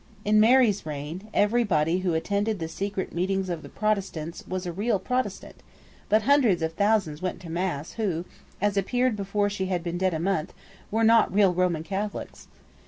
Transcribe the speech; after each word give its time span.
In 0.25 0.39
Mary's 0.39 0.83
reign, 0.83 1.27
every 1.31 1.63
body 1.63 1.99
who 1.99 2.15
attended 2.15 2.57
the 2.57 2.67
secret 2.67 3.13
meetings 3.13 3.49
of 3.49 3.61
the 3.61 3.69
Protestants 3.69 4.43
was 4.47 4.65
a 4.65 4.71
real 4.71 4.97
Protestant: 4.97 5.57
but 6.09 6.23
hundreds 6.23 6.63
of 6.63 6.73
thousands 6.73 7.21
went 7.21 7.39
to 7.41 7.51
mass 7.51 7.91
who, 7.91 8.25
as 8.59 8.77
appeared 8.77 9.15
before 9.15 9.47
she 9.47 9.67
had 9.67 9.83
been 9.83 9.99
dead 9.99 10.15
a 10.15 10.19
month, 10.19 10.55
were 10.89 11.03
not 11.03 11.31
real 11.31 11.53
Roman 11.53 11.83
Catholics. 11.83 12.47